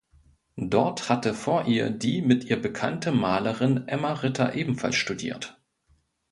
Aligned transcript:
Dort 0.57 1.09
hatte 1.09 1.31
vor 1.35 1.65
ihr 1.67 1.91
die 1.91 2.23
mit 2.23 2.43
ihr 2.45 2.59
bekannte 2.59 3.11
Malerin 3.11 3.87
Emma 3.87 4.13
Ritter 4.13 4.55
ebenfalls 4.55 4.95
studiert. 4.95 5.61